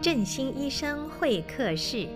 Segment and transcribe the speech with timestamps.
[0.00, 2.06] 振兴医生会客室。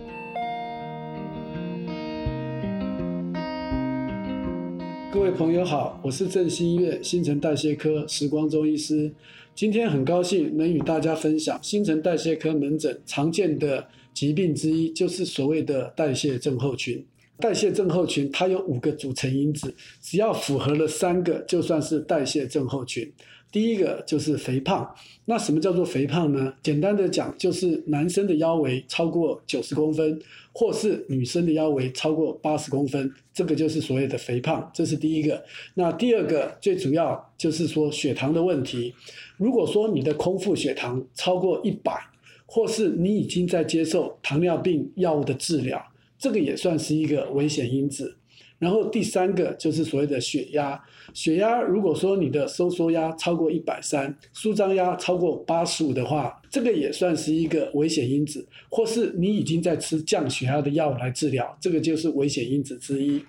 [5.11, 9.11] 各位朋友好，我是振兴医院新陈代谢科时光中医师。
[9.53, 17.05] 今天很高兴能与大家分享新陈代谢科门诊常见的疾病之一，就是所谓的代谢症候群。
[17.37, 23.11] 代谢症候群它有五个组成因子，只要符合了三个，就算是代谢症候群。
[23.53, 24.95] 第一个就是肥胖，
[25.25, 26.51] 那什么叫做肥胖呢？
[26.63, 30.19] 简单的讲，就是男生的腰围超过九十公分，
[30.51, 35.43] 或是女生的腰围超过八十公分，这个就是所谓的肥胖，这是第一个。
[35.75, 38.91] 那第二个最主要就是说血糖的问题。
[39.37, 41.95] 如果说你的空腹血糖超过一百，
[42.47, 45.79] 或是你已经在接受糖尿病药物的治疗，
[46.17, 48.17] 这个也算是一个危险因子。
[48.63, 50.81] 然后第三个就是所谓的血压，
[51.13, 63.21] 血压如果说你的收缩压超过一百三，舒张压超过八十五的话，这个也算是一个危险因子，或是你已经在吃降血压的药来治疗，这个就是危险因子之一。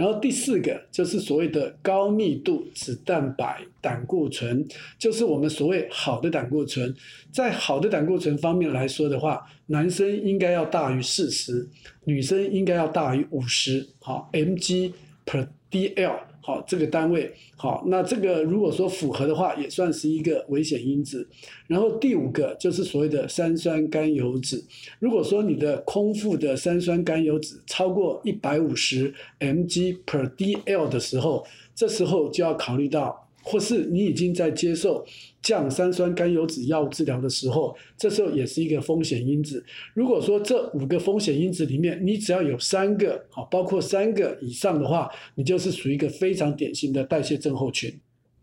[0.00, 4.66] 然后第四个就是所谓的高密度脂蛋白胆固醇，
[4.98, 6.94] 就是我们所谓好的胆固醇。
[7.30, 11.68] 在好的胆固醇方面来说的话，男生应该要大于四十，
[12.04, 14.90] 女生应该要大于五十，好，mg
[15.26, 16.29] per dl。
[16.40, 21.28] 好，这个单位好，那这个如果说符合的话，也算是一个危险因子。
[21.66, 24.62] 然后第五个就是所谓的三酸甘油脂，
[24.98, 33.26] 如果说你的空腹的三酸甘油脂超过一百五十 mg per dl 的时候，这时候就要考虑到。
[33.42, 35.04] 或是你已经在接受
[35.42, 39.64] 降三酸甘油脂药物治疗的时候，这时候也是一个风险因子。
[39.94, 47.92] 如果说这五个风险因子里面，你只要有三个，好，包括三个以上的话，你就是属于一个非常典型的代谢症候群。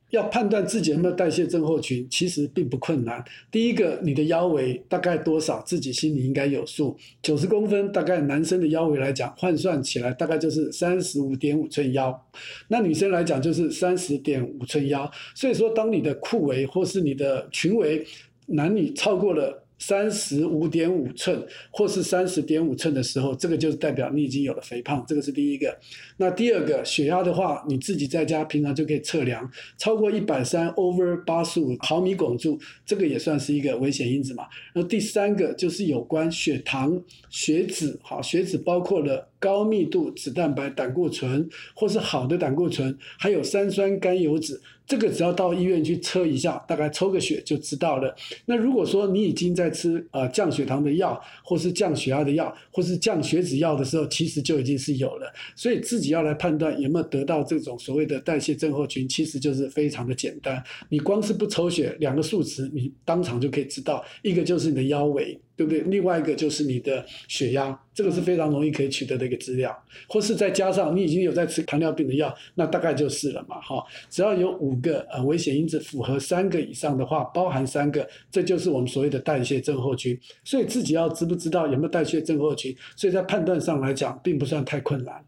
[0.10, 3.24] 要判断自己有没有代谢症候群，其实并不困难。
[3.52, 6.98] 第一个，你的腰围大概多少，自己心里应该有数。
[7.22, 12.26] 九十公分，大概男生的腰围来讲，换算起来大概就是三十五点五寸腰。
[12.70, 15.10] 那女生来讲就是三十点五寸腰。
[15.36, 18.06] 所以说，当你的裤围或是你的裙围，
[18.46, 19.64] 男女超过了。
[19.80, 25.78] 三十五点五寸，或是三十点五寸的时候，这个就是代表你已经有了肥胖，这个是第一个。
[26.18, 34.46] 那第二个，血压的话，你自己在家平常就可以测量，超过一百三 over 八十五毫米汞柱，这个也算是一个危险因子嘛。
[34.74, 39.28] 那第三个就是有关血糖、血脂，好，血脂包括了。
[39.40, 48.16] 高密度脂蛋白胆固醇，或是好的胆固醇，还有三酸甘油酯，这个只要到医院去测一下，大概抽个血就知道了。
[48.46, 55.30] 那如果说你已经在吃呃降血糖的药，或是降血压的药，或是降血脂药的时候，其实就已经是有了。
[55.56, 60.64] 所以自己要来判断有没有得到这种所谓的代谢症候群，其实就是非常的简单。
[60.88, 65.38] 你光是不抽血，两个数值你当场就可以知道，一个就是你的腰围。
[65.58, 65.82] 对不对？
[65.82, 69.76] 另外一个就是你的血压，这个是非常容易可以取得的一个资料，
[70.08, 73.84] 或是再加上你已经有在吃糖尿病的药，那大概就是了嘛，哈。
[74.10, 80.18] 只要有五个呃危险因子符合三个以上的话，包含三个，这就是我们所谓的代谢症候群。
[80.44, 85.26] 所以自己要知不知道有没有代谢症候群，所以在判断上来讲，并不算太困难。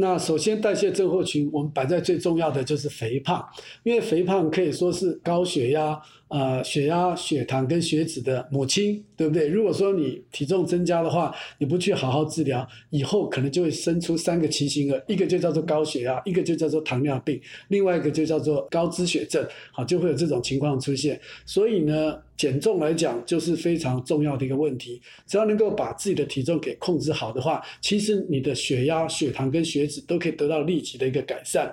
[0.00, 3.44] 那首先，代谢症候群我们摆在最重要的就是肥胖，
[3.82, 9.48] 因为肥胖可以说是高血压、呃血压、血糖跟血脂的母亲，对不对？
[9.48, 21.20] 如果说你体重增加的话，你不去好好治疗，以后可能就会生出三个畸形儿，一个就叫做高血压，一个就叫做糖尿病，另外一个就叫做高脂血症，好，就会有这种情况出现。
[21.44, 31.70] 所以呢，减重来讲就是非常重要的一个问题，只要能够把自己的体重给控制好的话，其实你的血压、血糖跟血脂都可以得到立即的一个改善。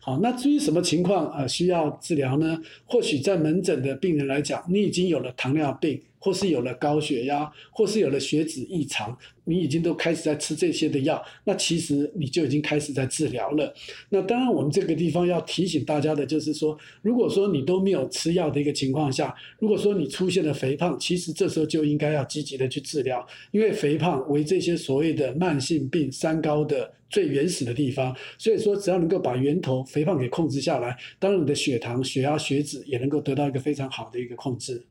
[0.00, 2.60] 好，那至于什么情况啊需要治疗呢？
[2.84, 5.98] 或许在门诊的病人来讲，你已经有了糖尿病。
[6.24, 9.14] 或是有了高血压，或是有了血脂异常，
[9.44, 13.74] 你已经都开始在吃这些的药，那其实你就已经开始在治疗了。
[14.08, 28.16] 那当然，我们这个地方要提醒大家的就是说，如果说你都没有吃药的一个情况下，如果说你出现了肥胖，其实这时候就应该要积极的去治疗，因为肥胖为这些所谓的慢性病三高的最原始的地方。
[28.38, 34.82] 所以说，只要能够把源头肥胖给控制下来，当然你的血糖、血压、血脂也能够得到一个非常好的一个控制。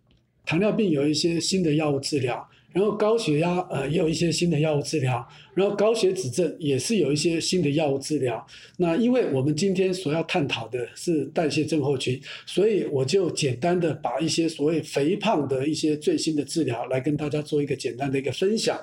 [0.46, 8.46] 糖尿病有一些新的药物治疗，然后高血压呃也有一些新的药物治疗，然后高血脂症也是有一些新的药物治疗。
[8.78, 18.80] 那因为我们今天所要探讨的是代谢症候群，所以我就简单的把一些所谓肥胖的一些最新的治疗来跟大家做一个简单的一个分享。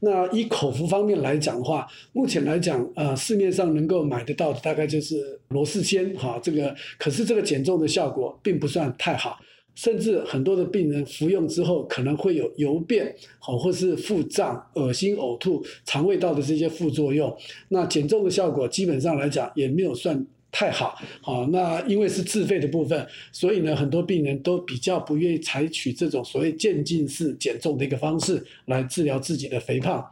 [0.00, 9.38] 那以口服方面来讲的话，目前来讲呃市面上能够买得到的大概就是罗氏鲜哈，这个可是这个减重的效果并不算太好。
[9.76, 17.32] 甚至很多的病人服用之后可能会有油便，好，或是腹胀、恶心、呕吐、肠胃道的这些副作用。
[17.68, 30.02] 那减重的效果基本上来讲也没有算太好，好，那因为是自费的部分，所以呢，很多病人都比较不愿意采取这种所谓渐进式减重的一个方式来治疗自己的肥胖。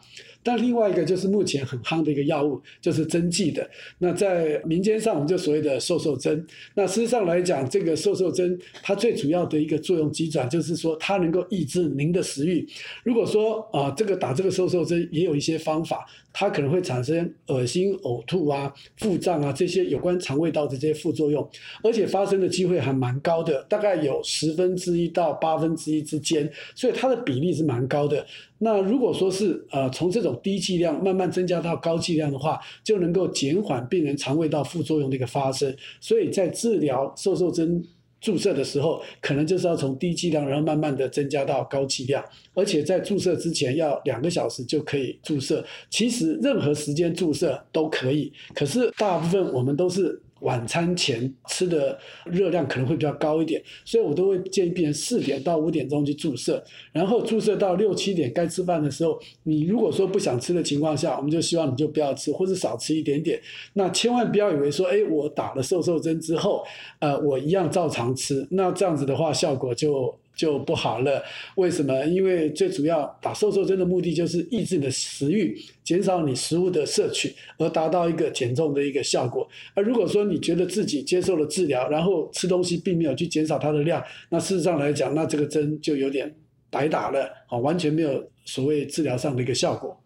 [0.44, 3.68] 但另外一个就是目前很夯的一个药物，就是针剂的。
[3.98, 6.46] 那在民间上，我们就所谓的瘦瘦针。
[6.74, 12.64] 那事实上来讲，这个瘦瘦针它最主要的一个作用机转，就是说它能够抑制您的食欲。
[13.02, 21.48] 如果说啊、这个打这个瘦瘦针也有一些方法，它可能会产生恶心、呕吐啊、腹胀啊这些有关肠胃道的这些副作用，
[21.82, 28.26] 而且发生的机会还蛮高的，大概有十分之一到八分之一之间，所以它的比例是蛮高的。
[28.58, 35.74] 那如果说是呃从这种低剂量慢慢增加到高剂量的话，就能够减缓病人肠胃道副作用的一个发生。
[36.00, 37.82] 所以在治疗瘦瘦针
[38.20, 45.64] 注射的时候，可能就是要从低剂量，然后慢慢的增加到高剂量，而且在注射之前要两个小时就可以注射。
[45.90, 50.20] 其实任何时间注射都可以，可是大部分我们都是。
[50.44, 56.62] 晚餐前吃的热量可能会比较高一点，所以我都会建议病人四点到五点钟去注射，
[56.92, 63.40] 然后注射到六七点该吃饭的时候，你如果说不想吃的情况下，我们就希望你就不要吃，或者少吃一点点。
[63.72, 66.62] 那千万不要以为说，哎，我打了瘦瘦针之后，
[66.98, 70.14] 呃，我一样照常吃，那这样子的话效果就。
[70.34, 71.22] 就不好了，
[71.56, 72.04] 为什么？
[72.06, 79.48] 因为最主要打瘦瘦针的目的就是抑制你的食欲，减少你食物的摄取，而达到一个减重的一个效果。
[79.74, 86.34] 而如果说你觉得自己接受了治疗，然后吃东西并没有去减少它的量，那事实上来讲，那这个针就有点
[86.70, 89.98] 白打了，啊，完全没有所谓治疗上的一个效果。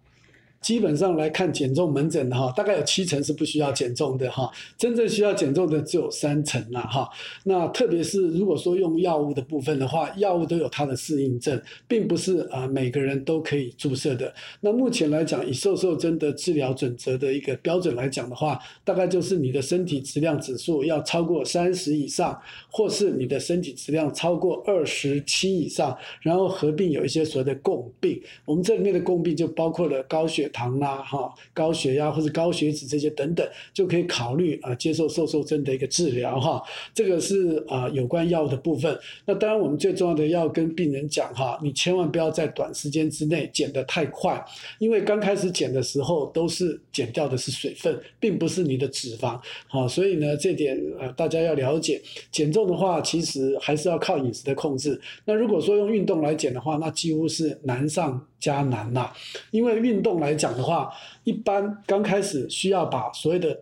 [0.60, 7.08] 基本上来看减重门诊的哈，大概有七成是不需要减重的哈，真正需要减重的只有三成了哈。
[7.44, 14.34] 那特别是如果说用药物的部分的话，药物都有它的适应症，并不是啊每个人都可以注射的。
[14.60, 22.38] 那目前来讲，以瘦瘦针的治疗准则的一个标准来讲的话，大概就是你的身体质量指数要超过三十以上，
[22.70, 28.20] 或是你的身体质量超过二十七以上，然后合并有一些所谓的共病。
[28.44, 36.62] 我们这里面的共病就包括了高血糖啦，哈，高血压或者高血脂这些等等，就可以考虑啊接受瘦瘦针的一个治疗哈。
[36.94, 38.98] 这个是啊有关药物的部分。
[39.26, 44.44] 那当然，我们最重要的要跟病人讲哈，你千万不要在短时间之内减得太快，
[44.78, 49.40] 因为刚开始减的时候都是减掉的是水分，并不是你的脂肪。
[49.66, 52.00] 好，所以呢，这点呃大家要了解。
[52.30, 55.00] 减重的话，其实还是要靠饮食的控制。
[55.24, 59.10] 那如果说用运动来减的话，那几乎是难上加难呐，
[59.50, 60.90] 因为运动来讲的话，
[61.24, 63.58] 一般刚开始需要把所谓的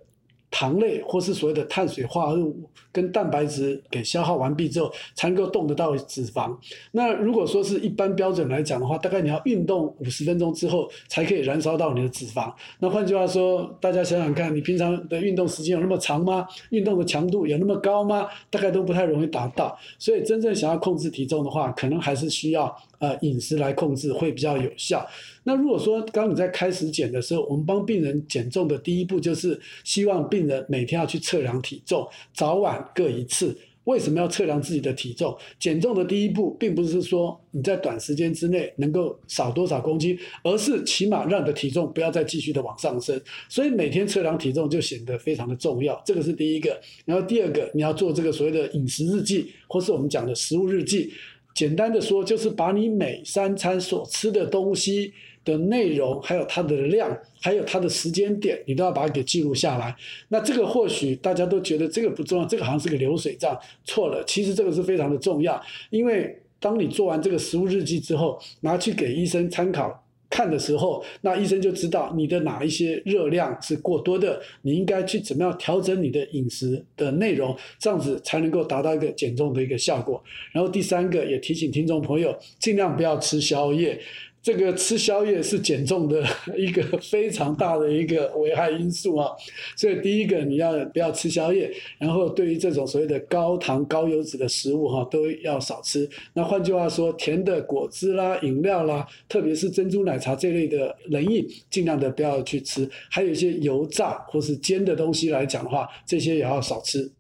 [0.48, 2.56] 糖类或是所谓的碳水化合物
[2.92, 6.56] 跟蛋白质给消耗完毕之后，才能够动得到脂肪。
[6.92, 12.50] 那如果说是一般标准来讲的话，大概你要运动五十分钟之后才可以燃烧到你的脂肪。
[12.78, 16.46] 那换句话说，大家想想看，你平常的运动时间有那么长吗？
[16.70, 18.26] 运动的强度有那么高吗？
[18.48, 19.76] 大概都不太容易达到。
[19.98, 25.06] 所以真正想要控制体重的话，可能还是需要呃饮食来控制会比较有效。
[25.44, 33.56] 那如果说刚你在开始减的时候，我们帮病人减重的第一步就是希望病人每天要去测量体重，早晚各一次。
[33.84, 35.32] 为什么要测量自己的体重？
[35.60, 43.20] 减重的第一步，并不是说你在短时间之内能够少多少公斤，而是起码让你的体重不要再继续的往上升。
[43.48, 46.02] 所以每天测量体重就显得非常的重要。
[46.04, 46.76] 这个是第一个。
[47.04, 51.12] 然后第二个，你要做这个所谓的饮食日记，或是我们讲的食物日记。
[51.56, 55.12] 简单的说，就是把你每三餐所吃的东西。
[55.46, 59.94] 的内容，还有它的量，还有它的时间点，你都要把它给记录下来。
[60.26, 63.56] 那这个或许大家都觉得这个不重要，这个好像是个流水账。
[63.84, 65.62] 错了，其实这个是非常的重要。
[65.90, 70.04] 因为当你做完这个食物日记之后，拿去给医生参考
[70.36, 80.22] 看的时候，那医生就知道你的哪一些热量是过多的，你应该去怎么样调整你的饮食的内容，这样子才能够达到一个减重的一个效果。
[80.52, 83.98] 然后第三个也提醒听众朋友，尽量不要吃宵夜。
[84.46, 86.24] 这个吃宵夜是减重的
[86.56, 89.32] 一个非常大的一个危害因素啊，
[89.74, 96.08] 所以第一个你要不要吃宵夜，然后对于这种所谓的高糖高油脂的食物哈，都要少吃。
[96.34, 102.88] 那换句话说，甜的果汁啦、饮料啦，特别是珍珠奶茶这类的冷饮，尽量的不要去吃。
[103.10, 107.10] 还有一些油炸或是煎的东西来讲的话，这些也要少吃。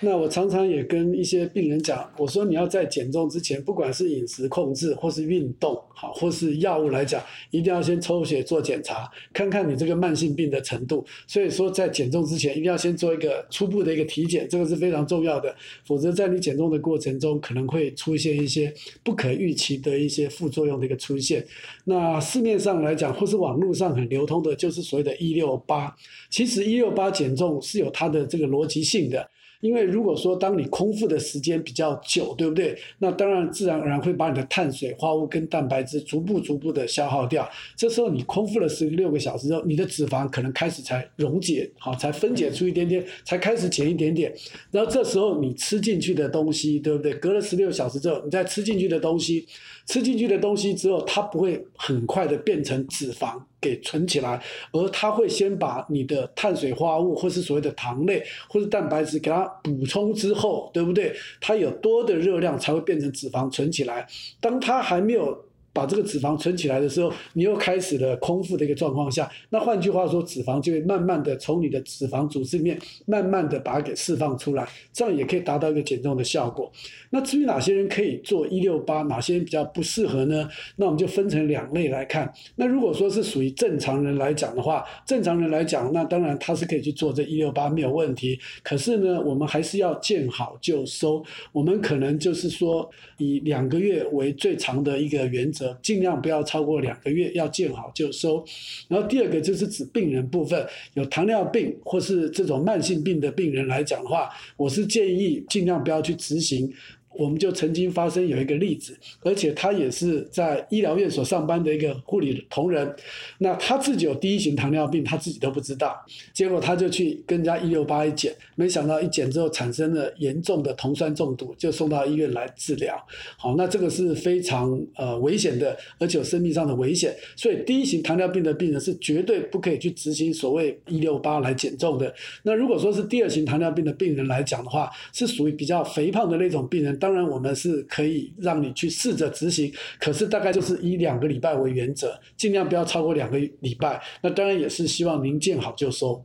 [0.00, 11.04] 那我常常也跟一些病人讲，我说你要在减重之前，不管是饮食控制，或是运动，好，或是药物来讲，一定要先抽血做检查，看看你这个慢性病的程度。
[11.26, 15.52] 所以说，在减重之前，一定要先做一个初步的一个体检，这个是非常重要的。
[15.84, 21.44] 否则，在你减重的过程中，可能会出现一些不可预期的一些副作用的一个出现。
[21.86, 25.92] 那市面上来讲，或是网络上很流通的，就是所谓的“一六八”。
[26.30, 29.28] 其实“一六八”减重是有它的这个逻辑性的。
[29.60, 32.78] 因为如果说当你空腹的时间比较久，对不对？
[32.98, 37.48] 那当然自然而然会把你的碳水化合物跟蛋白质逐步逐步的消耗掉。
[37.76, 44.32] 这时候你空腹了十六个小时之后，你的脂肪可能开始才溶解，好，才分解出一点点，才开始减一点点。
[44.70, 47.12] 然后这时候你吃进去的东西，对不对？
[47.14, 49.46] 隔了十六小时之后，你再吃进去的东西，
[49.86, 53.42] 吃进去的东西之后，它不会很快的变成脂肪。
[53.60, 61.14] 给存起来，而它会先把你的碳水化合物，或是所谓的糖类，或是蛋白质，给它补充之后，对不对？
[61.40, 64.06] 它有多的热量才会变成脂肪存起来。
[64.40, 65.47] 当它还没有。
[65.78, 76.68] 把这个脂肪存起来的时候，你又开始了空腹的一个状况下，那换句话说，脂肪就会慢慢的从你的脂肪组织里面慢慢的把它给释放出来，这样也可以达到一个减重的效果。
[77.10, 80.48] 那至于哪些人可以做一六八，哪些人比较不适合呢？
[80.74, 82.28] 那我们就分成两类来看。
[82.56, 88.36] 那如果说是属于正常人来讲的话，正常人来讲，那当然他是可以去做这一六八没有问题。
[88.64, 95.67] 可是呢，我们还是要见好就收，我们可能就是说以两个月为最长的一个原则。
[95.82, 98.44] 尽量不要超过两个月，要见好就收。
[98.88, 106.72] 然后第二个就是指病人部分，有糖尿病或是这种慢性病的病人来讲的话，我是建议尽量不要去执行。
[107.18, 112.94] 我们就曾经发生有一个例子，而且他也是在医疗院所上班的一个护理同仁，
[113.38, 116.00] 那他自己有第一型糖尿病，他自己都不知道，
[116.32, 122.96] 结果他就去跟人家一六八一检，没想到一检之后产生了严重的酮酸中毒，就送到医院来治疗。
[123.36, 132.14] 好，那这个是非常呃危险的，而且有生命上的危险，所以第一型糖尿病的病人是绝对不可以去执行所谓一六八来减重的。
[132.44, 143.98] 那如果说是第二型糖尿病的病人来讲的话，是属于比较肥胖的那种病人，当当然，我们是可以让你去试着执行，可是大概就是以两个礼拜为原则，尽量不要超过两个礼拜。
[144.20, 146.22] 那当然也是希望您见好就收。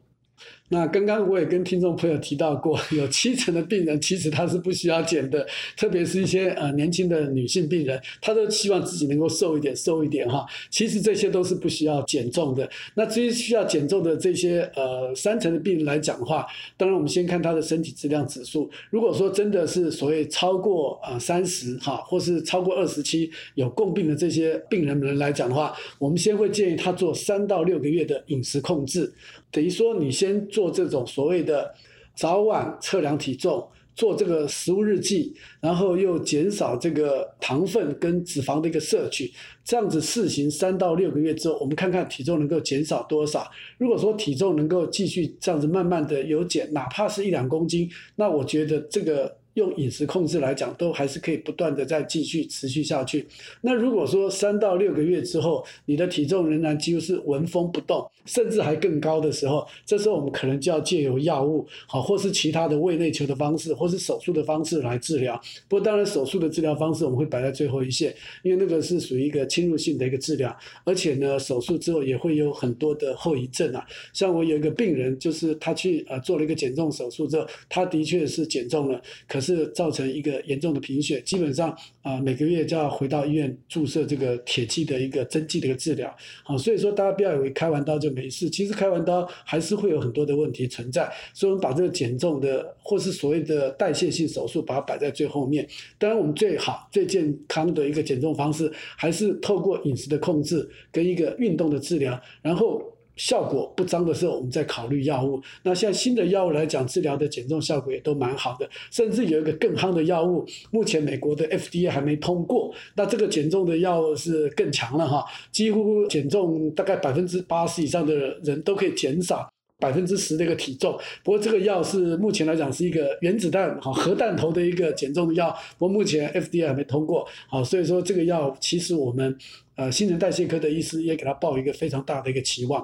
[0.74, 5.46] 那刚刚我也跟听众朋友提到过，有七成的病人其实他是不需要减的，
[5.78, 10.44] 特别是一些呃年轻的女性病人，她都希望自己能够瘦一点，瘦一点哈。
[10.72, 12.68] 其实这些都是不需要减重的。
[12.96, 16.44] 那至于需要减重的这些呃三成的病人来讲的话，
[16.76, 18.68] 当然我们先看他的身体质量指数。
[18.90, 29.14] 如果说真的是所谓超过呃三十哈，或是超过二十七有共病的这些病人们来讲的话，我们先会建议他做三到六个月的饮食控制。
[29.52, 31.74] 等于说，你先做做这种所谓的
[32.16, 39.30] 早晚测量体重，做这个食物日记，然后又减少这个糖分跟脂肪的一个摄取，
[39.66, 43.46] 这样子试行三到六个月之后，我们看看体重能够减少多少。
[43.78, 49.36] 如果说体重能够继续这样子慢慢的有减，哪怕是一两公斤，那我觉得这个。
[49.56, 53.26] 用饮食控制来讲，都还是可以不断的再继续持续下去。
[53.62, 65.40] 那如果说三到六个月之后，你的体重仍然几乎是纹风不动，甚至还更高的时候，这时候我们可能就要借由药物，好，或是其他的胃内球的方式，或是手术的方式来治疗。
[65.68, 73.86] 不过当然，手术的治疗方式我们会摆在最后一线，因为那个是属于一个侵入性的一个治疗，而且呢，手术之后也会有很多的后遗症啊。
[74.14, 86.16] 像我有一个病人，就是他去呃做了一个减重手术之后，他的确是减重了，可是造成一个严重的贫血，基本上啊、每个月就要回到医院注射这个铁剂的一个针剂的一个治疗。
[86.44, 91.12] 好，所以说大家不要以为开完刀就没事，其实开完刀还是会有很多的问题存在。
[91.34, 95.68] 所以我们把这个减重的或是所谓的代谢性手术，把它摆在最后面。
[95.98, 102.82] 当然，我们最好最健康的一个减重方式，还是透过饮食的控制跟一个运动的治疗，然后。
[103.16, 105.42] 效果不彰的时候，我们再考虑药物。
[105.64, 112.74] 那像新的药物来讲，治疗的减重效果也都蛮好的，甚至有一个更夯的药物，目前美国的 FDA 还没通过。
[112.96, 119.48] 那这个减重的药物是更强了哈，几乎减重大概百分之八十以上的人都可以减少
[119.80, 120.98] 百分之十的一个体重。
[121.24, 127.28] 不过这个药是目前来讲是一个原子弹哈核弹头的一个减重的药，不过目前 FDA 还没通过。
[127.48, 129.38] 好，所以说这个药其实我们
[129.76, 132.84] 呃新陈代谢科的医师也给他抱一个非常大的一个期望。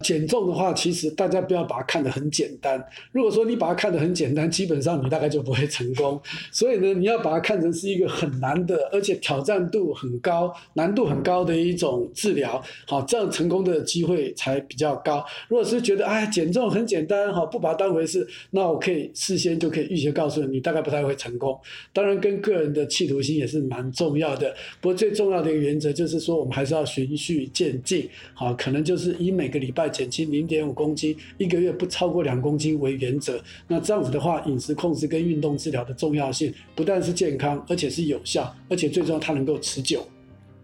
[0.00, 2.82] 减重的话，其实大家不要把它看得很简单。
[3.12, 6.20] 如果说你把它看得很简单，基本上你大概就不会成功。
[6.50, 12.62] 所以呢，你要把它看成是一个很难的，而且挑战度很高、难度很高的一种治疗。
[12.86, 15.22] 好，这样成功的机会才比较高。
[15.48, 21.58] 如果是觉得哎，减重很简单，好，不把它当回事，那我可以事先就可以预先告诉你，你大概不太会成功。
[21.92, 24.54] 当然，跟个人的企图心也是蛮重要的。
[24.80, 28.08] 不过最重要的一个原则就是说，我们还是要循序渐进。
[28.32, 33.42] 好，可能就是以每个礼拜减轻零点五公斤，一个月不超过两公斤为原则。
[33.68, 40.06] 那这样子的话，饮食控制跟运动治疗的重要性不但是健康，而且是有效，而且最重要它能够持久。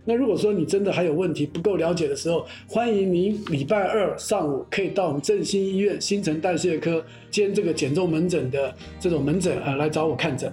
[0.09, 10.53] 那如果说你真的还有问题不够了解的时候，欢迎您礼拜二上午可以到我们振兴医院新陈代谢科兼这个减重门诊的这种门诊啊来找我看诊。